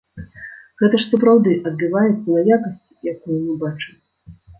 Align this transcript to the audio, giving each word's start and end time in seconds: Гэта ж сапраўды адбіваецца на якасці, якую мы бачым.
Гэта 0.81 1.01
ж 1.01 1.09
сапраўды 1.11 1.51
адбіваецца 1.71 2.29
на 2.37 2.41
якасці, 2.57 2.97
якую 3.13 3.37
мы 3.45 3.53
бачым. 3.65 4.01